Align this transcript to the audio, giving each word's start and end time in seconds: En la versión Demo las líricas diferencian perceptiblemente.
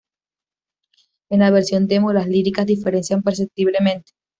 En 1.29 1.41
la 1.41 1.51
versión 1.51 1.85
Demo 1.85 2.11
las 2.11 2.25
líricas 2.27 2.65
diferencian 2.65 3.21
perceptiblemente. 3.21 4.13